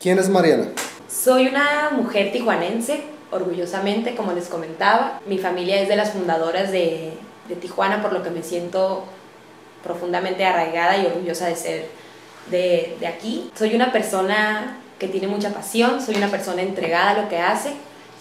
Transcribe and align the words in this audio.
¿Quién 0.00 0.18
es 0.18 0.28
Mariana? 0.28 0.68
Soy 1.08 1.46
una 1.46 1.90
mujer 1.90 2.32
tijuanense, 2.32 3.02
orgullosamente, 3.30 4.16
como 4.16 4.32
les 4.32 4.48
comentaba. 4.48 5.20
Mi 5.26 5.38
familia 5.38 5.80
es 5.80 5.88
de 5.88 5.96
las 5.96 6.10
fundadoras 6.10 6.72
de, 6.72 7.12
de 7.48 7.56
Tijuana, 7.56 8.02
por 8.02 8.12
lo 8.12 8.22
que 8.22 8.30
me 8.30 8.42
siento 8.42 9.04
profundamente 9.84 10.44
arraigada 10.44 10.96
y 10.96 11.06
orgullosa 11.06 11.46
de 11.46 11.56
ser 11.56 11.88
de, 12.50 12.96
de, 12.98 13.06
aquí. 13.06 13.50
Soy 13.54 13.74
una 13.74 13.92
persona 13.92 14.78
que 14.98 15.08
tiene 15.08 15.28
mucha 15.28 15.50
pasión, 15.50 16.00
soy 16.00 16.16
una 16.16 16.28
persona 16.28 16.62
entregada 16.62 17.10
a 17.10 17.22
lo 17.22 17.28
que 17.28 17.38
hace, 17.38 17.72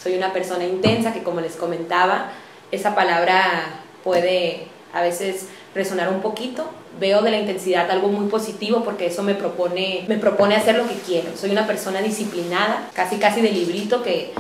soy 0.02 0.16
una 0.16 0.34
persona 0.34 0.64
intensa 0.64 1.14
que 1.14 1.24
como 1.24 1.42
les 1.42 1.56
comentaba, 1.56 2.32
esa 2.72 2.94
palabra 2.94 3.70
puede 4.04 4.68
a 4.94 5.02
veces 5.02 5.48
resonar 5.74 6.10
un 6.10 6.22
poquito. 6.22 6.66
Veo 7.02 7.24
de 7.24 7.32
la 7.32 7.40
intensidad 7.40 7.90
algo 7.90 8.10
muy 8.10 8.30
positivo 8.30 8.84
porque 8.84 9.08
eso 9.08 9.24
me 9.24 9.34
propone, 9.34 10.06
me 10.08 10.18
propone 10.18 10.56
hacer 10.56 10.76
lo 10.76 10.88
que 10.88 10.94
quiero. 10.94 11.30
Soy 11.36 11.50
una 11.50 11.66
persona 11.66 12.00
disciplinada, 12.00 12.92
casi 12.94 13.16
casi 13.16 13.42
de 13.42 13.50
librito 13.50 14.04
que 14.04 14.34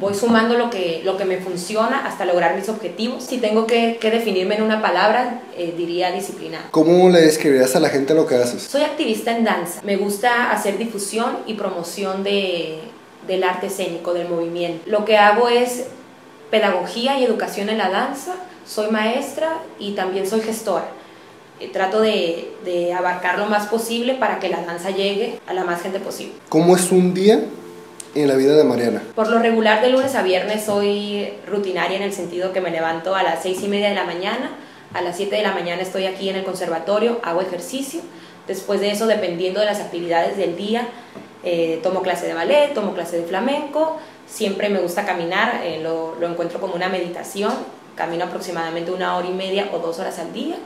voy 0.00 0.14
sumando 0.14 0.56
lo 0.56 0.70
que, 0.70 1.02
lo 1.04 1.18
que 1.18 1.26
me 1.26 1.36
funciona 1.36 2.06
hasta 2.06 2.24
lograr 2.24 2.56
mis 2.56 2.70
objetivos. 2.70 3.22
Si 3.22 3.36
tengo 3.36 3.66
que, 3.66 3.98
que 4.00 4.10
definirme 4.10 4.54
en 4.54 4.62
una 4.62 4.80
palabra, 4.80 5.42
eh, 5.58 5.74
diría 5.76 6.10
disciplinada. 6.10 6.68
¿Cómo 6.70 7.10
le 7.10 7.20
describirías 7.20 7.76
a 7.76 7.80
la 7.80 7.90
gente 7.90 8.14
lo 8.14 8.26
que 8.26 8.36
haces? 8.36 8.62
Soy 8.62 8.80
activista 8.80 9.36
en 9.36 9.44
danza. 9.44 9.82
Me 9.84 9.98
gusta 9.98 10.52
hacer 10.52 10.78
difusión 10.78 11.36
y 11.46 11.52
promoción 11.52 12.24
de, 12.24 12.78
del 13.26 13.44
arte 13.44 13.66
escénico, 13.66 14.14
del 14.14 14.30
movimiento. 14.30 14.82
Lo 14.86 15.04
que 15.04 15.18
hago 15.18 15.50
es 15.50 15.84
pedagogía 16.50 17.20
y 17.20 17.24
educación 17.24 17.68
en 17.68 17.76
la 17.76 17.90
danza. 17.90 18.36
Soy 18.66 18.90
maestra 18.90 19.58
y 19.78 19.92
también 19.92 20.26
soy 20.26 20.40
gestora. 20.40 20.88
Eh, 21.58 21.70
trato 21.72 22.00
de, 22.00 22.52
de 22.64 22.92
abarcar 22.92 23.38
lo 23.38 23.46
más 23.46 23.66
posible 23.68 24.14
para 24.14 24.38
que 24.38 24.48
la 24.48 24.62
danza 24.62 24.90
llegue 24.90 25.38
a 25.46 25.54
la 25.54 25.64
más 25.64 25.80
gente 25.82 26.00
posible. 26.00 26.34
¿Cómo 26.48 26.76
es 26.76 26.92
un 26.92 27.14
día 27.14 27.40
en 28.14 28.28
la 28.28 28.36
vida 28.36 28.54
de 28.54 28.64
Mariana? 28.64 29.02
Por 29.14 29.28
lo 29.28 29.38
regular, 29.38 29.80
de 29.80 29.88
lunes 29.90 30.14
a 30.14 30.22
viernes 30.22 30.64
soy 30.64 31.32
rutinaria 31.46 31.96
en 31.96 32.02
el 32.02 32.12
sentido 32.12 32.52
que 32.52 32.60
me 32.60 32.70
levanto 32.70 33.14
a 33.14 33.22
las 33.22 33.42
seis 33.42 33.62
y 33.62 33.68
media 33.68 33.88
de 33.88 33.94
la 33.94 34.04
mañana, 34.04 34.50
a 34.96 35.02
las 35.02 35.16
7 35.16 35.34
de 35.34 35.42
la 35.42 35.52
mañana 35.52 35.82
estoy 35.82 36.06
aquí 36.06 36.28
en 36.30 36.36
el 36.36 36.44
conservatorio, 36.44 37.20
hago 37.22 37.42
ejercicio. 37.42 38.00
Después 38.46 38.80
de 38.80 38.90
eso, 38.90 39.06
dependiendo 39.06 39.60
de 39.60 39.66
las 39.66 39.80
actividades 39.80 40.36
del 40.36 40.56
día, 40.56 40.88
eh, 41.42 41.80
tomo 41.82 42.02
clase 42.02 42.26
de 42.26 42.34
ballet, 42.34 42.72
tomo 42.72 42.94
clase 42.94 43.18
de 43.20 43.24
flamenco. 43.24 43.98
Siempre 44.26 44.68
me 44.68 44.78
gusta 44.78 45.04
caminar, 45.04 45.60
eh, 45.64 45.80
lo, 45.82 46.14
lo 46.18 46.28
encuentro 46.28 46.60
como 46.60 46.74
una 46.74 46.88
meditación. 46.88 47.52
Camino 47.94 48.24
aproximadamente 48.24 48.90
una 48.90 49.16
hora 49.16 49.26
y 49.26 49.32
media 49.32 49.68
o 49.72 49.78
dos 49.78 49.98
horas 49.98 50.18
al 50.18 50.32
día. 50.32 50.56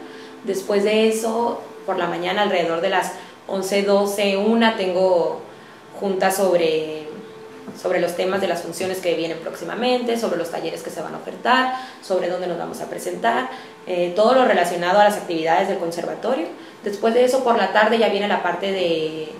Después 0.45 0.85
de 0.85 1.09
eso, 1.09 1.61
por 1.87 1.99
la 1.99 2.07
mañana, 2.07 2.43
alrededor 2.43 2.81
de 2.81 2.91
las 2.91 3.13
11, 3.47 3.83
12, 3.83 4.37
1, 4.37 4.75
tengo 4.77 5.41
juntas 5.99 6.37
sobre 6.37 7.01
sobre 7.81 8.01
los 8.01 8.17
temas 8.17 8.41
de 8.41 8.49
las 8.49 8.63
funciones 8.63 8.99
que 8.99 9.15
vienen 9.15 9.39
próximamente, 9.39 10.19
sobre 10.19 10.37
los 10.37 10.51
talleres 10.51 10.83
que 10.83 10.91
se 10.91 11.01
van 11.01 11.15
a 11.15 11.19
ofertar, 11.19 11.75
sobre 12.03 12.29
dónde 12.29 12.47
nos 12.47 12.59
vamos 12.59 12.81
a 12.81 12.87
presentar, 12.87 13.49
eh, 13.87 14.13
todo 14.15 14.35
lo 14.35 14.45
relacionado 14.45 14.99
a 15.01 15.05
las 15.05 15.17
actividades 15.17 15.69
del 15.69 15.79
conservatorio. 15.79 16.47
Después 16.85 17.15
de 17.15 17.25
eso, 17.25 17.45
por 17.45 17.57
la 17.57 17.73
tarde 17.73 17.99
ya 17.99 18.09
viene 18.09 18.29
la 18.29 18.43
parte 18.43 18.73
de, 18.73 19.33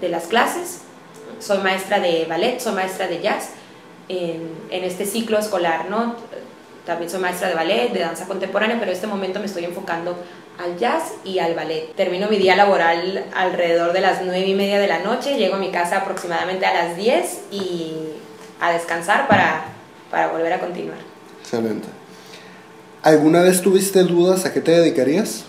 de 0.00 0.08
las 0.08 0.24
clases. 0.24 0.82
Soy 1.40 1.58
maestra 1.58 2.00
de 2.00 2.26
ballet, 2.26 2.58
soy 2.60 2.72
maestra 2.72 3.06
de 3.06 3.20
jazz 3.20 3.50
en, 4.08 4.50
en 4.70 4.84
este 4.84 5.04
ciclo 5.04 5.38
escolar, 5.38 5.86
¿no? 5.90 6.16
También 6.86 7.10
soy 7.10 7.20
maestra 7.20 7.48
de 7.48 7.54
ballet, 7.54 7.92
de 7.92 8.00
danza 8.00 8.26
contemporánea, 8.26 8.76
pero 8.78 8.90
en 8.90 8.96
este 8.96 9.06
momento 9.06 9.40
me 9.40 9.46
estoy 9.46 9.64
enfocando 9.64 10.16
al 10.58 10.78
jazz 10.78 11.14
y 11.24 11.38
al 11.38 11.54
ballet. 11.54 11.94
Termino 11.94 12.28
mi 12.28 12.36
día 12.36 12.56
laboral 12.56 13.24
alrededor 13.34 13.92
de 13.92 14.00
las 14.00 14.22
9 14.22 14.46
y 14.46 14.54
media 14.54 14.78
de 14.78 14.86
la 14.86 14.98
noche, 14.98 15.36
llego 15.36 15.54
a 15.54 15.58
mi 15.58 15.70
casa 15.70 15.98
aproximadamente 15.98 16.66
a 16.66 16.74
las 16.74 16.96
10 16.96 17.40
y 17.50 17.92
a 18.60 18.72
descansar 18.72 19.26
para, 19.28 19.64
para 20.10 20.28
volver 20.28 20.52
a 20.52 20.60
continuar. 20.60 20.98
Excelente. 21.40 21.88
¿Alguna 23.02 23.42
vez 23.42 23.60
tuviste 23.62 24.02
dudas 24.02 24.44
a 24.46 24.52
qué 24.52 24.60
te 24.60 24.72
dedicarías? 24.72 25.44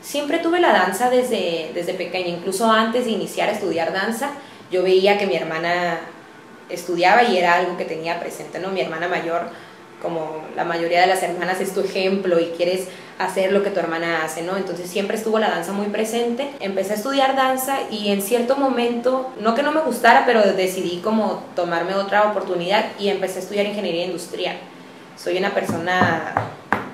Siempre 0.00 0.38
tuve 0.38 0.60
la 0.60 0.72
danza 0.72 1.10
desde, 1.10 1.70
desde 1.74 1.94
pequeña, 1.94 2.28
incluso 2.28 2.70
antes 2.70 3.04
de 3.04 3.10
iniciar 3.10 3.48
a 3.48 3.52
estudiar 3.52 3.92
danza, 3.92 4.30
yo 4.70 4.82
veía 4.82 5.18
que 5.18 5.26
mi 5.26 5.36
hermana 5.36 6.00
estudiaba 6.68 7.22
y 7.24 7.36
era 7.36 7.54
algo 7.54 7.76
que 7.76 7.84
tenía 7.84 8.18
presente, 8.18 8.58
¿no? 8.58 8.70
Mi 8.70 8.80
hermana 8.80 9.08
mayor, 9.08 9.50
como 10.00 10.42
la 10.56 10.64
mayoría 10.64 11.02
de 11.02 11.06
las 11.06 11.22
hermanas, 11.22 11.60
es 11.60 11.74
tu 11.74 11.80
ejemplo 11.80 12.40
y 12.40 12.52
quieres 12.56 12.88
hacer 13.18 13.52
lo 13.52 13.62
que 13.62 13.70
tu 13.70 13.80
hermana 13.80 14.24
hace, 14.24 14.42
¿no? 14.42 14.56
Entonces 14.56 14.88
siempre 14.88 15.16
estuvo 15.16 15.38
la 15.38 15.50
danza 15.50 15.72
muy 15.72 15.88
presente. 15.88 16.50
Empecé 16.60 16.92
a 16.92 16.96
estudiar 16.96 17.36
danza 17.36 17.78
y 17.90 18.10
en 18.10 18.22
cierto 18.22 18.56
momento, 18.56 19.30
no 19.40 19.54
que 19.54 19.62
no 19.62 19.72
me 19.72 19.82
gustara, 19.82 20.24
pero 20.24 20.40
decidí 20.40 21.00
como 21.04 21.44
tomarme 21.54 21.94
otra 21.94 22.30
oportunidad 22.30 22.86
y 22.98 23.08
empecé 23.08 23.38
a 23.38 23.42
estudiar 23.42 23.66
ingeniería 23.66 24.06
industrial. 24.06 24.56
Soy 25.22 25.36
una 25.36 25.50
persona 25.50 26.32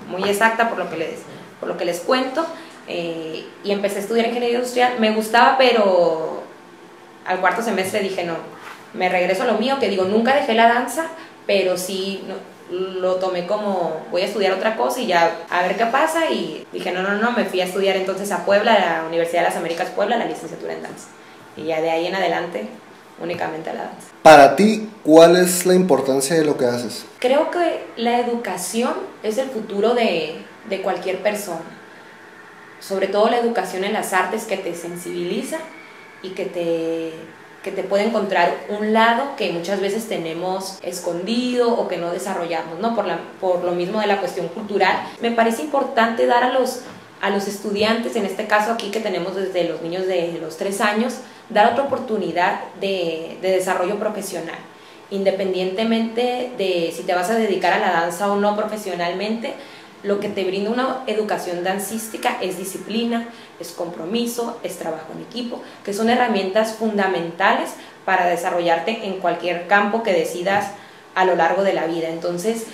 muy 0.08 0.28
exacta 0.28 0.68
por 0.68 0.78
lo 0.78 0.90
que 0.90 0.96
les, 0.96 1.20
por 1.60 1.68
lo 1.68 1.76
que 1.76 1.84
les 1.84 2.00
cuento 2.00 2.44
eh, 2.88 3.46
y 3.62 3.70
empecé 3.70 3.98
a 3.98 4.00
estudiar 4.00 4.26
ingeniería 4.26 4.58
industrial. 4.58 4.94
Me 4.98 5.12
gustaba, 5.12 5.56
pero 5.58 6.42
al 7.24 7.38
cuarto 7.38 7.62
semestre 7.62 8.00
dije, 8.00 8.24
no, 8.24 8.34
me 8.94 9.08
regreso 9.08 9.44
a 9.44 9.46
lo 9.46 9.58
mío, 9.58 9.76
que 9.78 9.88
digo, 9.88 10.04
nunca 10.04 10.34
dejé 10.34 10.54
la 10.54 10.68
danza, 10.68 11.06
pero 11.46 11.78
sí... 11.78 12.24
lo 12.70 13.16
tomé 13.16 13.46
como 13.46 14.04
voy 14.10 14.22
a 14.22 14.26
estudiar 14.26 14.52
otra 14.52 14.76
cosa 14.76 15.00
y 15.00 15.06
ya 15.06 15.38
a 15.48 15.62
ver 15.62 15.76
qué 15.76 15.86
pasa 15.86 16.30
y 16.30 16.66
dije 16.72 16.90
no, 16.90 17.02
no, 17.02 17.14
no, 17.14 17.32
me 17.32 17.44
fui 17.44 17.60
a 17.60 17.64
estudiar 17.64 17.96
entonces 17.96 18.32
a 18.32 18.44
Puebla, 18.44 18.74
a 18.74 18.78
la 18.78 19.04
Universidad 19.06 19.42
de 19.42 19.48
las 19.48 19.56
Américas 19.56 19.90
Puebla, 19.90 20.16
la 20.16 20.26
licenciatura 20.26 20.72
en 20.72 20.82
danza. 20.82 21.08
Y 21.56 21.64
ya 21.64 21.80
de 21.80 21.90
ahí 21.90 22.06
en 22.06 22.14
adelante 22.14 22.68
únicamente 23.22 23.70
a 23.70 23.74
la 23.74 23.84
danza. 23.84 24.08
Para 24.22 24.56
ti, 24.56 24.90
¿cuál 25.02 25.36
es 25.36 25.64
la 25.64 25.74
importancia 25.74 26.36
de 26.36 26.44
lo 26.44 26.56
que 26.56 26.66
haces? 26.66 27.06
Creo 27.18 27.50
que 27.50 27.86
la 27.96 28.20
educación 28.20 28.94
es 29.22 29.38
el 29.38 29.48
futuro 29.48 29.94
de, 29.94 30.36
de 30.68 30.82
cualquier 30.82 31.22
persona. 31.22 31.64
Sobre 32.80 33.06
todo 33.06 33.30
la 33.30 33.38
educación 33.38 33.84
en 33.84 33.92
las 33.92 34.12
artes 34.12 34.44
que 34.44 34.56
te 34.58 34.74
sensibiliza 34.74 35.58
y 36.22 36.30
que 36.30 36.44
te 36.44 37.12
que 37.66 37.72
te 37.72 37.82
puede 37.82 38.04
encontrar 38.04 38.54
un 38.68 38.92
lado 38.92 39.34
que 39.36 39.50
muchas 39.50 39.80
veces 39.80 40.08
tenemos 40.08 40.78
escondido 40.82 41.68
o 41.76 41.88
que 41.88 41.96
no 41.96 42.12
desarrollamos, 42.12 42.78
¿no? 42.78 42.94
Por, 42.94 43.06
la, 43.06 43.18
por 43.40 43.64
lo 43.64 43.72
mismo 43.72 44.00
de 44.00 44.06
la 44.06 44.20
cuestión 44.20 44.46
cultural. 44.46 44.96
Me 45.20 45.32
parece 45.32 45.62
importante 45.62 46.26
dar 46.26 46.44
a 46.44 46.52
los, 46.52 46.82
a 47.20 47.30
los 47.30 47.48
estudiantes, 47.48 48.14
en 48.14 48.24
este 48.24 48.46
caso 48.46 48.70
aquí 48.70 48.92
que 48.92 49.00
tenemos 49.00 49.34
desde 49.34 49.64
los 49.64 49.82
niños 49.82 50.06
de 50.06 50.38
los 50.40 50.56
tres 50.56 50.80
años, 50.80 51.14
dar 51.50 51.72
otra 51.72 51.82
oportunidad 51.82 52.60
de, 52.80 53.36
de 53.42 53.50
desarrollo 53.50 53.96
profesional. 53.98 54.58
Independientemente 55.10 56.52
de 56.56 56.92
si 56.94 57.02
te 57.02 57.14
vas 57.14 57.30
a 57.30 57.34
dedicar 57.34 57.72
a 57.72 57.80
la 57.80 57.90
danza 57.90 58.30
o 58.30 58.36
no 58.36 58.54
profesionalmente, 58.54 59.54
lo 60.06 60.20
que 60.20 60.28
te 60.28 60.44
brinda 60.44 60.70
una 60.70 61.02
educación 61.08 61.64
dancística 61.64 62.38
es 62.40 62.58
disciplina, 62.58 63.28
es 63.58 63.72
compromiso, 63.72 64.56
es 64.62 64.78
trabajo 64.78 65.12
en 65.12 65.22
equipo, 65.22 65.60
que 65.84 65.92
son 65.92 66.08
herramientas 66.08 66.74
fundamentales 66.74 67.70
para 68.04 68.26
desarrollarte 68.26 69.04
en 69.06 69.14
cualquier 69.14 69.66
campo 69.66 70.04
que 70.04 70.12
decidas 70.12 70.70
a 71.16 71.24
lo 71.24 71.34
largo 71.34 71.64
de 71.64 71.72
la 71.72 71.86
vida. 71.86 72.08
Entonces, 72.08 72.66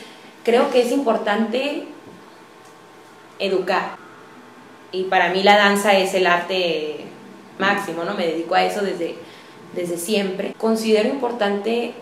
creo 0.44 0.70
que 0.70 0.82
es 0.82 0.92
importante 0.92 1.84
educar. 3.38 3.96
Y 4.92 5.04
para 5.04 5.30
mí 5.30 5.42
la 5.42 5.56
danza 5.56 5.96
es 5.96 6.12
el 6.12 6.26
arte 6.26 7.06
máximo, 7.58 8.04
¿no? 8.04 8.12
Me 8.12 8.26
dedico 8.26 8.56
a 8.56 8.64
eso 8.64 8.82
desde, 8.82 9.14
desde 9.74 9.96
siempre. 9.96 10.54
Considero 10.58 11.08
importante 11.08 11.94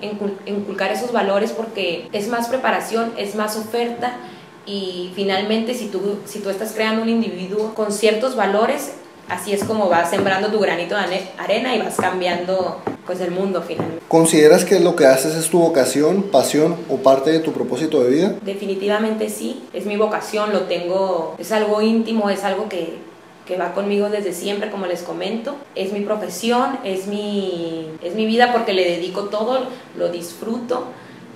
inculcar 0.47 0.91
esos 0.91 1.13
valores 1.13 1.53
porque 1.53 2.09
es 2.13 2.27
más 2.27 2.49
preparación, 2.49 3.13
es 3.17 3.37
más 3.37 3.57
oferta 3.57 4.17
y 4.67 5.11
finalmente 5.15 5.75
si 5.75 5.87
tú, 5.87 6.19
si 6.25 6.41
tú 6.41 6.51
estás 6.51 6.73
creando 6.73 7.03
un 7.03 7.09
individuo 7.09 7.75
con 7.75 7.93
ciertos 7.93 8.37
valores, 8.37 8.93
así 9.29 9.53
es 9.53 9.65
como 9.65 9.89
vas 9.89 10.11
sembrando 10.11 10.49
tu 10.49 10.59
granito 10.59 10.97
de 10.97 11.29
arena 11.39 11.75
y 11.75 11.79
vas 11.79 11.97
cambiando 11.97 12.79
pues 13.07 13.21
el 13.21 13.31
mundo 13.31 13.63
finalmente. 13.67 14.03
¿Consideras 14.09 14.65
que 14.65 14.81
lo 14.81 14.97
que 14.97 15.07
haces 15.07 15.35
es 15.35 15.49
tu 15.49 15.59
vocación, 15.59 16.25
pasión 16.25 16.77
o 16.89 16.97
parte 16.97 17.31
de 17.31 17.41
tu 17.41 17.53
propósito 17.53 18.03
de 18.03 18.11
vida? 18.11 18.35
Definitivamente 18.43 19.29
sí, 19.29 19.63
es 19.73 19.87
mi 19.87 19.97
vocación, 19.97 20.53
lo 20.53 20.63
tengo, 20.63 21.37
es 21.39 21.53
algo 21.53 21.81
íntimo, 21.81 22.29
es 22.29 22.45
algo 22.45 22.69
que, 22.69 22.99
que 23.47 23.57
va 23.57 23.73
conmigo 23.73 24.11
desde 24.11 24.33
siempre, 24.33 24.71
como 24.71 24.87
les 24.87 25.03
comento. 25.03 25.57
Es 25.75 25.93
mi 25.93 26.01
profesión, 26.01 26.79
es 26.85 27.07
mi, 27.07 27.89
es 28.03 28.15
mi 28.15 28.27
vida 28.27 28.53
porque 28.53 28.73
le 28.73 28.85
dedico 28.85 29.25
todo, 29.25 29.67
lo 29.97 30.09
disfruto. 30.11 30.85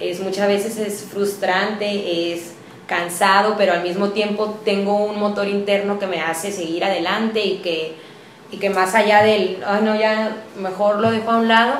Es, 0.00 0.20
muchas 0.20 0.48
veces 0.48 0.76
es 0.78 1.06
frustrante, 1.10 2.32
es 2.32 2.52
cansado, 2.86 3.54
pero 3.56 3.72
al 3.72 3.82
mismo 3.82 4.10
tiempo 4.10 4.58
tengo 4.64 4.96
un 4.96 5.18
motor 5.18 5.48
interno 5.48 5.98
que 5.98 6.06
me 6.06 6.20
hace 6.20 6.52
seguir 6.52 6.84
adelante 6.84 7.44
y 7.44 7.58
que, 7.58 7.94
y 8.50 8.58
que 8.58 8.70
más 8.70 8.94
allá 8.94 9.22
del, 9.22 9.62
ay 9.66 9.82
no, 9.82 9.94
ya 9.96 10.36
mejor 10.56 11.00
lo 11.00 11.10
dejo 11.10 11.30
a 11.30 11.38
un 11.38 11.48
lado, 11.48 11.74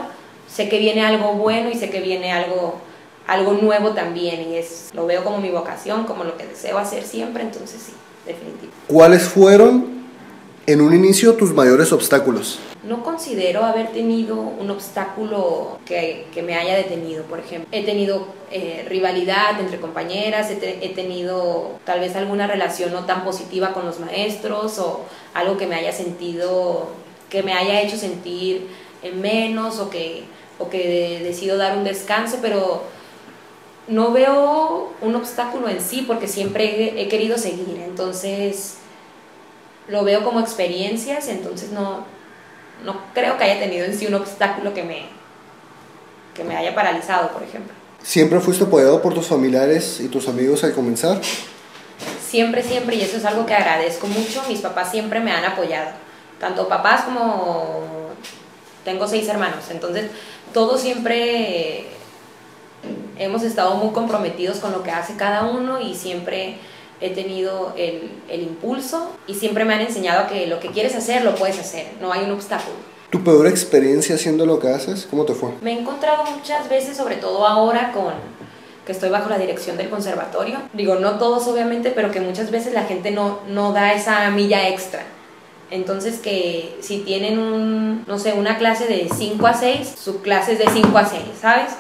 sé 0.48 0.68
que 0.68 0.78
viene 0.78 1.04
algo 1.04 1.34
bueno 1.34 1.70
y 1.70 1.74
sé 1.74 1.90
que 1.90 2.00
viene 2.00 2.32
algo, 2.32 2.76
algo 3.26 3.52
nuevo 3.52 3.90
también 3.90 4.50
y 4.50 4.56
es, 4.56 4.90
lo 4.94 5.06
veo 5.06 5.24
como 5.24 5.38
mi 5.38 5.50
vocación, 5.50 6.04
como 6.04 6.24
lo 6.24 6.36
que 6.36 6.46
deseo 6.46 6.78
hacer 6.78 7.02
siempre, 7.04 7.42
entonces 7.42 7.82
sí, 7.82 7.92
definitivo. 8.26 8.72
¿Cuáles 8.86 9.22
fueron 9.22 9.93
En 10.66 10.80
un 10.80 10.94
inicio, 10.94 11.34
tus 11.34 11.52
mayores 11.52 11.92
obstáculos. 11.92 12.58
No 12.84 13.04
considero 13.04 13.64
haber 13.64 13.88
tenido 13.88 14.36
un 14.36 14.70
obstáculo 14.70 15.78
que, 15.84 16.26
que 16.32 16.42
me 16.42 16.54
haya 16.54 16.74
detenido, 16.74 17.24
por 17.24 17.38
ejemplo. 17.38 17.68
He 17.70 17.84
tenido 17.84 18.28
eh, 18.50 18.86
rivalidad 18.88 19.60
entre 19.60 19.78
compañeras, 19.78 20.50
he, 20.50 20.88
tenido 20.88 21.72
tal 21.84 22.00
vez 22.00 22.16
alguna 22.16 22.46
relación 22.46 22.94
no 22.94 23.04
tan 23.04 23.24
positiva 23.24 23.74
con 23.74 23.84
los 23.84 24.00
maestros 24.00 24.78
o 24.78 25.04
algo 25.34 25.58
que 25.58 25.66
me 25.66 25.74
haya 25.74 25.92
sentido, 25.92 26.88
que 27.28 27.42
me 27.42 27.52
haya 27.52 27.82
hecho 27.82 27.98
sentir 27.98 28.66
en 29.02 29.20
menos 29.20 29.78
o 29.80 29.90
que, 29.90 30.24
o 30.58 30.70
que 30.70 31.20
decido 31.22 31.58
dar 31.58 31.76
un 31.76 31.84
descanso, 31.84 32.38
pero 32.40 32.84
no 33.86 34.12
veo 34.12 34.94
un 35.02 35.14
obstáculo 35.14 35.68
en 35.68 35.82
sí 35.82 36.04
porque 36.06 36.26
siempre 36.26 36.64
he, 36.64 37.02
he 37.02 37.08
querido 37.08 37.36
seguir. 37.36 37.82
Entonces 37.84 38.78
lo 39.88 40.04
veo 40.04 40.24
como 40.24 40.40
experiencias, 40.40 41.28
entonces 41.28 41.70
no, 41.70 42.04
no 42.84 43.00
creo 43.12 43.36
que 43.36 43.44
haya 43.44 43.60
tenido 43.60 43.84
en 43.84 43.96
sí 43.96 44.06
un 44.06 44.14
obstáculo 44.14 44.74
que 44.74 44.82
me, 44.82 45.06
que 46.34 46.44
me 46.44 46.56
haya 46.56 46.74
paralizado, 46.74 47.30
por 47.30 47.42
ejemplo. 47.42 47.74
¿Siempre 48.02 48.40
fuiste 48.40 48.64
apoyado 48.64 49.00
por 49.00 49.14
tus 49.14 49.26
familiares 49.26 50.00
y 50.00 50.08
tus 50.08 50.28
amigos 50.28 50.62
al 50.64 50.74
comenzar? 50.74 51.20
Siempre, 52.26 52.62
siempre, 52.62 52.96
y 52.96 53.02
eso 53.02 53.16
es 53.16 53.24
algo 53.24 53.46
que 53.46 53.54
agradezco 53.54 54.06
mucho. 54.06 54.42
Mis 54.48 54.60
papás 54.60 54.90
siempre 54.90 55.20
me 55.20 55.32
han 55.32 55.44
apoyado, 55.44 55.90
tanto 56.40 56.68
papás 56.68 57.02
como 57.02 57.84
tengo 58.84 59.08
seis 59.08 59.26
hermanos, 59.28 59.64
entonces 59.70 60.10
todos 60.52 60.80
siempre 60.82 61.86
hemos 63.18 63.42
estado 63.42 63.76
muy 63.76 63.92
comprometidos 63.92 64.58
con 64.58 64.72
lo 64.72 64.82
que 64.82 64.90
hace 64.90 65.16
cada 65.16 65.44
uno 65.44 65.80
y 65.80 65.94
siempre 65.94 66.58
he 67.00 67.10
tenido 67.10 67.74
el, 67.76 68.10
el, 68.28 68.42
impulso 68.42 69.10
y 69.26 69.34
siempre 69.34 69.64
me 69.64 69.74
han 69.74 69.80
enseñado 69.80 70.28
que 70.28 70.46
lo 70.46 70.60
que 70.60 70.68
quieres 70.68 70.94
hacer 70.94 71.24
lo 71.24 71.34
puedes 71.34 71.58
hacer, 71.58 71.86
no 72.00 72.12
hay 72.12 72.24
un 72.24 72.32
obstáculo. 72.32 72.76
¿Tu 73.10 73.22
peor 73.22 73.46
experiencia 73.46 74.16
haciendo 74.16 74.44
lo 74.46 74.58
que 74.58 74.68
haces? 74.68 75.06
¿Cómo 75.08 75.24
te 75.24 75.34
fue? 75.34 75.50
Me 75.62 75.72
he 75.72 75.80
encontrado 75.80 76.24
muchas 76.24 76.68
veces, 76.68 76.96
sobre 76.96 77.16
todo 77.16 77.46
ahora 77.46 77.92
con 77.92 78.12
que 78.84 78.92
estoy 78.92 79.08
bajo 79.08 79.30
la 79.30 79.38
dirección 79.38 79.76
del 79.76 79.88
conservatorio. 79.88 80.58
Digo, 80.72 80.96
no 80.96 81.18
todos 81.18 81.46
obviamente, 81.46 81.90
pero 81.90 82.10
que 82.10 82.20
muchas 82.20 82.50
veces 82.50 82.74
la 82.74 82.84
gente 82.84 83.10
no, 83.10 83.40
no 83.48 83.72
da 83.72 83.92
esa 83.92 84.28
milla 84.30 84.68
extra. 84.68 85.04
Entonces 85.70 86.18
que 86.18 86.76
si 86.80 86.98
tienen 86.98 87.38
un, 87.38 88.04
no 88.06 88.18
sé, 88.18 88.34
una 88.34 88.58
clase 88.58 88.86
de 88.86 89.08
5 89.14 89.46
a 89.46 89.54
6, 89.54 89.94
su 89.98 90.20
clase 90.20 90.52
es 90.52 90.58
de 90.58 90.68
5 90.70 90.98
a 90.98 91.06
6, 91.06 91.22
¿sabes? 91.40 91.72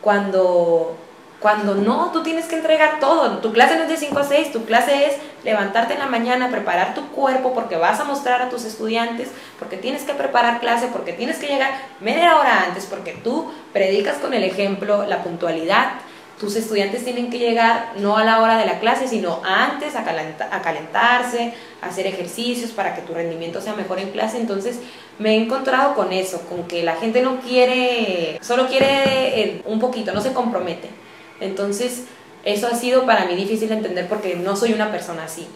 Cuando 0.00 0.96
cuando 1.44 1.74
no, 1.74 2.10
tú 2.10 2.22
tienes 2.22 2.46
que 2.46 2.56
entregar 2.56 3.00
todo. 3.00 3.36
Tu 3.40 3.52
clase 3.52 3.76
no 3.76 3.82
es 3.82 3.90
de 3.90 3.98
5 3.98 4.18
a 4.18 4.24
6, 4.24 4.50
tu 4.50 4.64
clase 4.64 5.08
es 5.08 5.16
levantarte 5.44 5.92
en 5.92 5.98
la 5.98 6.06
mañana, 6.06 6.48
preparar 6.48 6.94
tu 6.94 7.06
cuerpo 7.08 7.52
porque 7.52 7.76
vas 7.76 8.00
a 8.00 8.04
mostrar 8.04 8.40
a 8.40 8.48
tus 8.48 8.64
estudiantes, 8.64 9.28
porque 9.58 9.76
tienes 9.76 10.04
que 10.04 10.14
preparar 10.14 10.58
clase, 10.60 10.88
porque 10.90 11.12
tienes 11.12 11.36
que 11.36 11.48
llegar 11.48 11.72
media 12.00 12.38
hora 12.38 12.62
antes, 12.62 12.86
porque 12.86 13.12
tú 13.12 13.52
predicas 13.74 14.16
con 14.16 14.32
el 14.32 14.42
ejemplo 14.42 15.04
la 15.04 15.22
puntualidad. 15.22 15.96
Tus 16.40 16.56
estudiantes 16.56 17.04
tienen 17.04 17.28
que 17.28 17.38
llegar 17.38 17.92
no 17.98 18.16
a 18.16 18.24
la 18.24 18.40
hora 18.40 18.56
de 18.56 18.64
la 18.64 18.78
clase, 18.78 19.06
sino 19.06 19.42
antes 19.44 19.96
a, 19.96 20.00
a 20.00 20.62
calentarse, 20.62 21.52
a 21.82 21.88
hacer 21.88 22.06
ejercicios 22.06 22.70
para 22.70 22.94
que 22.94 23.02
tu 23.02 23.12
rendimiento 23.12 23.60
sea 23.60 23.74
mejor 23.74 23.98
en 23.98 24.12
clase. 24.12 24.38
Entonces 24.38 24.78
me 25.18 25.32
he 25.32 25.36
encontrado 25.36 25.94
con 25.94 26.10
eso, 26.10 26.40
con 26.48 26.66
que 26.66 26.82
la 26.82 26.96
gente 26.96 27.20
no 27.20 27.40
quiere, 27.40 28.38
solo 28.40 28.66
quiere 28.66 29.60
un 29.66 29.78
poquito, 29.78 30.14
no 30.14 30.22
se 30.22 30.32
compromete. 30.32 31.04
Entonces, 31.40 32.04
eso 32.44 32.66
ha 32.66 32.74
sido 32.74 33.06
para 33.06 33.24
mí 33.26 33.34
difícil 33.34 33.68
de 33.68 33.76
entender 33.76 34.08
porque 34.08 34.36
no 34.36 34.56
soy 34.56 34.72
una 34.72 34.90
persona 34.90 35.24
así. 35.24 35.46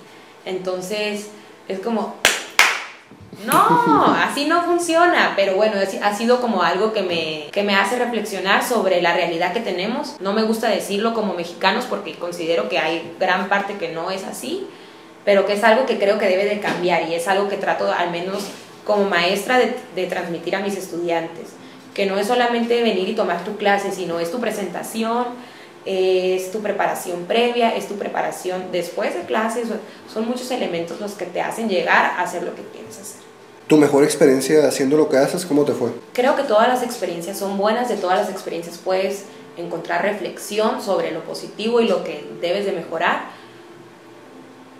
Entonces, 0.44 1.28
es 1.68 1.80
como, 1.80 2.14
no, 3.46 4.14
así 4.22 4.46
no 4.46 4.62
funciona, 4.64 5.34
pero 5.36 5.54
bueno, 5.54 5.76
ha 6.02 6.14
sido 6.14 6.40
como 6.40 6.62
algo 6.62 6.92
que 6.92 7.02
me, 7.02 7.50
que 7.52 7.62
me 7.62 7.74
hace 7.74 7.98
reflexionar 7.98 8.64
sobre 8.64 9.02
la 9.02 9.12
realidad 9.12 9.52
que 9.52 9.60
tenemos. 9.60 10.16
No 10.20 10.32
me 10.32 10.42
gusta 10.42 10.68
decirlo 10.68 11.14
como 11.14 11.34
mexicanos 11.34 11.84
porque 11.84 12.14
considero 12.14 12.68
que 12.68 12.78
hay 12.78 13.14
gran 13.20 13.48
parte 13.48 13.74
que 13.74 13.90
no 13.90 14.10
es 14.10 14.24
así, 14.24 14.66
pero 15.24 15.46
que 15.46 15.52
es 15.52 15.64
algo 15.64 15.86
que 15.86 15.98
creo 15.98 16.18
que 16.18 16.26
debe 16.26 16.46
de 16.46 16.60
cambiar 16.60 17.08
y 17.08 17.14
es 17.14 17.28
algo 17.28 17.48
que 17.48 17.56
trato 17.56 17.92
al 17.92 18.10
menos 18.10 18.44
como 18.84 19.04
maestra 19.04 19.58
de, 19.58 19.76
de 19.94 20.06
transmitir 20.06 20.56
a 20.56 20.60
mis 20.60 20.76
estudiantes, 20.76 21.50
que 21.92 22.06
no 22.06 22.16
es 22.16 22.26
solamente 22.26 22.82
venir 22.82 23.06
y 23.06 23.14
tomar 23.14 23.44
tu 23.44 23.58
clase, 23.58 23.92
sino 23.92 24.18
es 24.18 24.30
tu 24.30 24.40
presentación, 24.40 25.26
es 25.90 26.52
tu 26.52 26.60
preparación 26.60 27.24
previa, 27.24 27.74
es 27.74 27.88
tu 27.88 27.94
preparación 27.94 28.70
después 28.72 29.14
de 29.14 29.22
clases, 29.22 29.68
son 30.12 30.28
muchos 30.28 30.50
elementos 30.50 31.00
los 31.00 31.12
que 31.12 31.24
te 31.24 31.40
hacen 31.40 31.66
llegar 31.66 32.04
a 32.04 32.22
hacer 32.22 32.42
lo 32.42 32.54
que 32.54 32.60
quieres 32.62 32.98
hacer. 32.98 33.22
¿Tu 33.68 33.78
mejor 33.78 34.04
experiencia 34.04 34.68
haciendo 34.68 34.98
lo 34.98 35.08
que 35.08 35.16
haces, 35.16 35.46
cómo 35.46 35.64
te 35.64 35.72
fue? 35.72 35.90
Creo 36.12 36.36
que 36.36 36.42
todas 36.42 36.68
las 36.68 36.82
experiencias 36.82 37.38
son 37.38 37.56
buenas, 37.56 37.88
de 37.88 37.96
todas 37.96 38.18
las 38.18 38.28
experiencias 38.28 38.76
puedes 38.76 39.24
encontrar 39.56 40.02
reflexión 40.02 40.82
sobre 40.82 41.10
lo 41.10 41.24
positivo 41.24 41.80
y 41.80 41.88
lo 41.88 42.04
que 42.04 42.22
debes 42.42 42.66
de 42.66 42.72
mejorar. 42.72 43.30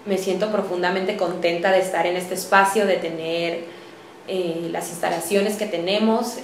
Me 0.04 0.18
siento 0.18 0.52
profundamente 0.52 1.16
contenta 1.16 1.72
de 1.72 1.78
estar 1.78 2.06
en 2.06 2.16
este 2.16 2.34
espacio, 2.34 2.84
de 2.84 2.96
tener 2.96 3.64
eh, 4.28 4.68
las 4.70 4.90
instalaciones 4.90 5.56
que 5.56 5.66
tenemos, 5.66 6.36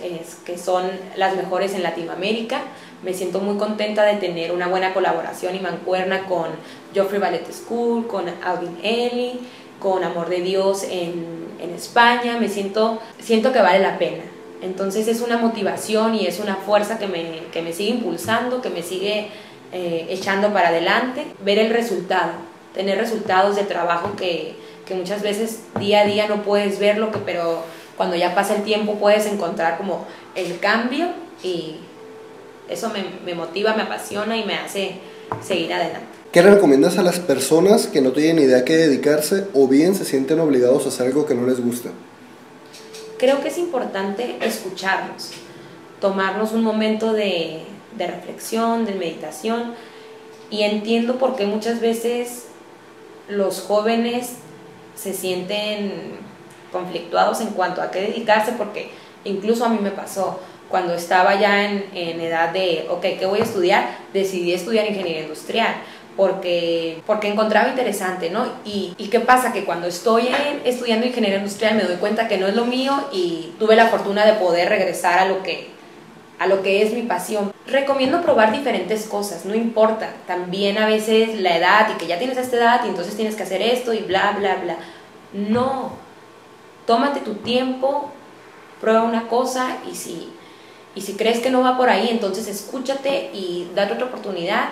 que 0.47 0.57
son 0.57 0.91
las 1.17 1.37
mejores 1.37 1.75
en 1.75 1.83
Latinoamérica. 1.83 2.63
Me 3.03 3.13
siento 3.13 3.41
muy 3.41 3.59
contenta 3.59 4.05
de 4.05 4.15
tener 4.15 4.53
una 4.53 4.69
buena 4.69 4.95
colaboración 4.95 5.55
y 5.55 5.61
mancuerna 5.61 6.25
con 6.27 6.47
Joffrey 6.95 7.21
Ballet 7.21 7.47
School, 7.53 8.07
con 8.07 8.25
Alvin 8.43 8.79
Eli, 8.83 9.41
con 9.79 10.03
Amor 10.03 10.31
de 10.31 10.41
Dios 10.41 10.85
en, 10.85 11.27
en 11.61 11.75
España. 11.75 12.39
Me 12.41 12.49
siento, 12.49 13.01
siento 13.21 13.53
que 13.53 13.61
vale 13.61 13.81
la 13.81 13.99
pena. 13.99 14.25
Entonces 14.63 15.07
es 15.09 15.21
una 15.21 15.37
motivación 15.37 16.15
y 16.15 16.27
es 16.27 16.41
una 16.41 16.57
fuerza 16.57 16.99
que 16.99 17.07
me, 17.07 17.43
que 17.53 17.61
me 17.61 17.75
sigue 17.75 17.91
impulsando, 17.91 18.63
que 18.63 18.71
me 18.71 18.83
sigue 18.83 19.29
eh, 19.73 20.07
echando 20.09 20.55
para 20.55 20.69
adelante. 20.69 21.27
Ver 21.45 21.59
el 21.59 21.71
resultado, 21.71 22.33
tener 22.73 22.97
resultados 22.97 23.57
de 23.57 23.65
trabajo 23.65 24.17
que, 24.17 24.55
que 24.87 24.95
muchas 24.95 25.23
veces 25.23 25.61
día 25.79 26.01
a 26.01 26.05
día 26.05 26.29
no 26.29 26.43
puedes 26.43 26.79
verlo, 26.79 27.11
que, 27.11 27.19
pero 27.19 27.63
cuando 27.97 28.17
ya 28.17 28.35
pasa 28.35 28.57
el 28.57 28.63
tiempo 28.63 28.95
puedes 28.97 29.27
encontrar 29.27 29.79
como 29.79 30.07
el 30.35 30.59
cambio 30.59 31.09
y 31.43 31.77
eso 32.69 32.91
me, 32.91 33.05
me 33.25 33.35
motiva, 33.35 33.75
me 33.75 33.83
apasiona 33.83 34.37
y 34.37 34.45
me 34.45 34.55
hace 34.55 34.97
seguir 35.43 35.73
adelante. 35.73 36.07
¿Qué 36.33 36.43
le 36.43 36.51
recomiendas 36.51 36.99
a 36.99 37.03
las 37.03 37.21
personas 37.21 37.87
que 37.87 38.01
no 38.01 38.11
tienen 38.11 38.41
idea 38.41 38.59
a 38.59 38.65
qué 38.65 38.77
dedicarse 38.77 39.47
o 39.55 39.69
bien 39.69 39.95
se 39.95 40.05
sienten 40.05 40.41
obligados 40.41 40.85
a 40.85 40.89
hacer 40.89 41.07
algo 41.07 41.27
que 41.27 41.35
no 41.35 41.47
les 41.47 41.65
gusta? 41.65 41.91
Creo 43.19 43.41
que 43.41 43.49
es 43.49 43.59
importante 43.59 44.37
escucharnos, 44.41 45.31
tomarnos 46.01 46.53
un 46.53 46.65
momento 46.65 47.13
de, 47.13 47.63
de 47.97 48.07
reflexión, 48.07 48.85
de 48.85 48.95
meditación 48.95 49.75
y 50.51 50.63
entiendo 50.63 51.19
por 51.19 51.37
qué 51.37 51.47
muchas 51.47 51.81
veces 51.81 52.47
los 53.29 53.61
jóvenes 53.61 54.31
se 54.95 55.13
sienten 55.13 56.19
conflictuados 56.73 57.41
en 57.41 57.49
cuanto 57.49 57.83
a 57.83 57.91
qué 57.91 58.01
dedicarse, 58.01 58.53
porque 58.53 58.91
incluso 59.25 59.65
a 59.65 59.69
mí 59.69 59.79
me 59.81 59.91
pasó, 59.91 60.41
cuando 60.69 60.95
estaba 60.95 61.39
ya 61.39 61.65
en, 61.65 61.87
en 61.95 62.21
edad 62.21 62.51
de, 62.51 62.87
ok, 62.91 63.03
¿qué 63.19 63.27
voy 63.27 63.41
a 63.41 63.45
estudiar? 63.45 63.99
Decidí 64.13 64.53
estudiar 64.53 64.87
ingeniería 64.87 65.23
industrial. 65.23 65.75
Porque, 66.17 67.03
porque 67.07 67.27
encontraba 67.27 67.69
interesante, 67.69 68.31
¿no? 68.31 68.47
Y, 68.65 68.95
y 68.99 69.09
qué 69.09 69.19
pasa? 69.19 69.53
Que 69.53 69.65
cuando 69.65 69.89
estoy 69.89 70.29
estudiando 70.65 71.07
ingeniería 71.07 71.39
industrial 71.39 71.75
me 71.75 71.83
doy 71.83 71.97
cuenta 71.97 72.29
que 72.29 72.39
no 72.39 72.47
es 72.47 72.55
lo 72.55 72.67
mío 72.67 73.09
y 73.13 73.53
tuve 73.59 73.75
la 73.75 73.89
fortuna 73.89 74.25
de 74.25 74.35
poder 74.35 74.69
regresar 74.69 75.19
a 75.19 75.27
lo 75.27 75.43
que, 75.43 75.74
a 76.39 76.47
lo 76.47 76.63
que 76.63 76.83
es 76.83 76.93
mi 76.93 77.03
pasión. 77.03 77.53
Recomiendo 77.67 78.23
probar 78.23 78.53
diferentes 78.53 79.07
cosas, 79.07 79.45
no 79.45 79.55
importa. 79.55 80.11
También 80.27 80.79
a 80.79 80.87
veces 80.87 81.41
la 81.41 81.57
edad 81.57 81.89
y 81.95 81.99
que 81.99 82.07
ya 82.07 82.19
tienes 82.19 82.39
esta 82.39 82.57
edad 82.57 82.85
y 82.85 82.89
entonces 82.89 83.17
tienes 83.17 83.37
que 83.37 83.45
hacer 83.45 83.63
esto 83.63 83.93
y 83.93 84.01
bla, 84.01 84.35
bla, 84.39 84.57
bla. 84.57 84.77
No, 85.33 85.93
tómate 86.87 87.21
tu 87.21 87.35
tiempo, 87.37 88.11
prueba 88.81 89.03
una 89.03 89.29
cosa 89.29 89.79
y 89.91 89.95
si, 89.95 90.33
y 90.95 91.01
si 91.01 91.15
crees 91.15 91.41
que 91.41 91.51
no 91.51 91.63
va 91.63 91.77
por 91.77 91.89
ahí, 91.89 92.09
entonces 92.11 92.47
escúchate 92.49 93.31
y 93.33 93.71
date 93.75 93.95
otra 93.95 94.07
oportunidad. 94.07 94.71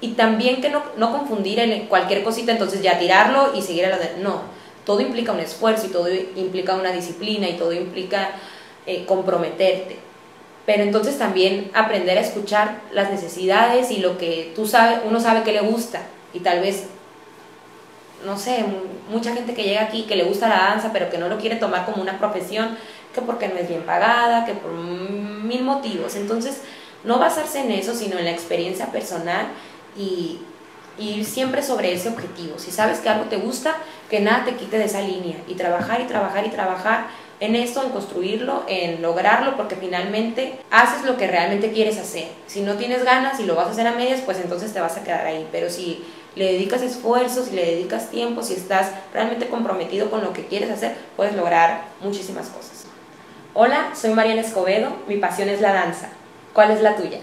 Y 0.00 0.14
también 0.14 0.60
que 0.60 0.68
no, 0.68 0.82
no 0.96 1.12
confundir 1.12 1.60
en 1.60 1.86
cualquier 1.86 2.24
cosita, 2.24 2.50
entonces 2.50 2.82
ya 2.82 2.98
tirarlo 2.98 3.54
y 3.54 3.62
seguir 3.62 3.86
a 3.86 3.90
la... 3.90 3.98
No, 4.20 4.40
todo 4.84 5.00
implica 5.00 5.30
un 5.30 5.38
esfuerzo 5.38 5.86
y 5.86 5.90
todo 5.90 6.08
implica 6.10 6.74
una 6.74 6.90
disciplina 6.90 7.48
y 7.48 7.56
todo 7.56 7.72
implica 7.72 8.32
eh, 8.84 9.04
comprometerte. 9.06 10.11
Pero 10.64 10.82
entonces 10.82 11.18
también 11.18 11.70
aprender 11.74 12.18
a 12.18 12.20
escuchar 12.20 12.80
las 12.92 13.10
necesidades 13.10 13.90
y 13.90 13.98
lo 13.98 14.16
que 14.18 14.52
tú 14.54 14.66
sabes, 14.66 15.00
uno 15.04 15.20
sabe 15.20 15.42
que 15.42 15.52
le 15.52 15.60
gusta 15.60 16.02
y 16.32 16.40
tal 16.40 16.60
vez 16.60 16.84
no 18.24 18.38
sé, 18.38 18.64
mucha 19.10 19.34
gente 19.34 19.52
que 19.52 19.64
llega 19.64 19.82
aquí 19.82 20.04
que 20.04 20.14
le 20.14 20.22
gusta 20.22 20.48
la 20.48 20.68
danza, 20.68 20.90
pero 20.92 21.10
que 21.10 21.18
no 21.18 21.28
lo 21.28 21.38
quiere 21.38 21.56
tomar 21.56 21.84
como 21.84 22.00
una 22.00 22.18
profesión, 22.18 22.76
que 23.12 23.20
porque 23.20 23.48
no 23.48 23.56
es 23.56 23.68
bien 23.68 23.82
pagada, 23.82 24.44
que 24.44 24.52
por 24.52 24.70
mil 24.70 25.64
motivos. 25.64 26.14
Entonces, 26.14 26.60
no 27.02 27.18
basarse 27.18 27.58
en 27.58 27.72
eso, 27.72 27.96
sino 27.96 28.18
en 28.18 28.26
la 28.26 28.30
experiencia 28.30 28.86
personal 28.86 29.48
y 29.96 30.38
y 30.98 31.10
ir 31.10 31.24
siempre 31.24 31.62
sobre 31.62 31.92
ese 31.92 32.08
objetivo. 32.08 32.58
Si 32.58 32.70
sabes 32.70 32.98
que 33.00 33.08
algo 33.08 33.24
te 33.24 33.36
gusta, 33.36 33.76
que 34.10 34.20
nada 34.20 34.44
te 34.44 34.54
quite 34.54 34.78
de 34.78 34.84
esa 34.84 35.00
línea 35.00 35.36
y 35.48 35.54
trabajar 35.54 36.00
y 36.00 36.04
trabajar 36.04 36.46
y 36.46 36.50
trabajar 36.50 37.06
en 37.42 37.56
esto, 37.56 37.82
en 37.82 37.90
construirlo, 37.90 38.62
en 38.68 39.02
lograrlo, 39.02 39.56
porque 39.56 39.74
finalmente 39.74 40.60
haces 40.70 41.04
lo 41.04 41.16
que 41.16 41.26
realmente 41.26 41.72
quieres 41.72 41.98
hacer. 41.98 42.28
Si 42.46 42.60
no 42.60 42.74
tienes 42.74 43.04
ganas 43.04 43.40
y 43.40 43.42
lo 43.42 43.56
vas 43.56 43.66
a 43.66 43.70
hacer 43.72 43.84
a 43.88 43.96
medias, 43.96 44.20
pues 44.20 44.38
entonces 44.38 44.72
te 44.72 44.78
vas 44.78 44.96
a 44.96 45.02
quedar 45.02 45.26
ahí. 45.26 45.48
Pero 45.50 45.68
si 45.68 46.04
le 46.36 46.52
dedicas 46.52 46.82
esfuerzo, 46.82 47.44
si 47.44 47.56
le 47.56 47.66
dedicas 47.66 48.10
tiempo, 48.10 48.44
si 48.44 48.54
estás 48.54 48.92
realmente 49.12 49.48
comprometido 49.48 50.08
con 50.08 50.22
lo 50.22 50.32
que 50.32 50.46
quieres 50.46 50.70
hacer, 50.70 50.94
puedes 51.16 51.34
lograr 51.34 51.86
muchísimas 52.00 52.46
cosas. 52.46 52.86
Hola, 53.54 53.90
soy 53.92 54.10
Mariana 54.10 54.42
Escobedo, 54.42 54.92
mi 55.08 55.16
pasión 55.16 55.48
es 55.48 55.60
la 55.60 55.72
danza. 55.72 56.10
¿Cuál 56.52 56.70
es 56.70 56.80
la 56.80 56.94
tuya? 56.94 57.18